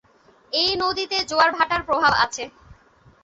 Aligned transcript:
এ 0.53 0.65
নদীতে 0.81 1.17
জোয়ার-ভাটার 1.29 1.81
প্রভাব 1.83 2.13
আছে। 2.25 2.43